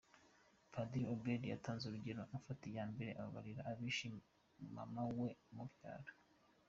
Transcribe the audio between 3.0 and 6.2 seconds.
ababarira abishe mama we umubyara.